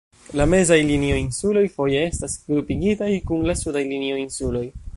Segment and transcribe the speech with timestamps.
[0.39, 4.65] La Mezaj Linio-Insuloj foje estas grupigitaj kun la Sudaj Linio-Insuloj.